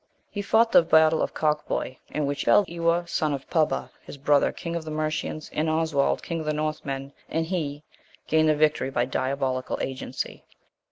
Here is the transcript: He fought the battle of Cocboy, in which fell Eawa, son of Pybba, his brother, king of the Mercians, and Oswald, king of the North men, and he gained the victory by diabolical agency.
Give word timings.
He 0.31 0.41
fought 0.41 0.71
the 0.71 0.81
battle 0.81 1.21
of 1.21 1.35
Cocboy, 1.35 1.97
in 2.09 2.25
which 2.25 2.45
fell 2.45 2.65
Eawa, 2.65 3.07
son 3.07 3.33
of 3.33 3.47
Pybba, 3.51 3.91
his 4.01 4.17
brother, 4.17 4.51
king 4.51 4.75
of 4.75 4.83
the 4.83 4.89
Mercians, 4.89 5.51
and 5.53 5.69
Oswald, 5.69 6.23
king 6.23 6.39
of 6.39 6.47
the 6.47 6.53
North 6.53 6.83
men, 6.83 7.13
and 7.29 7.45
he 7.45 7.83
gained 8.25 8.49
the 8.49 8.55
victory 8.55 8.89
by 8.89 9.05
diabolical 9.05 9.77
agency. 9.79 10.43